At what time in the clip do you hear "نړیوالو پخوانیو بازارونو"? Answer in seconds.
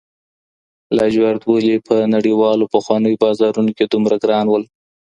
2.15-3.71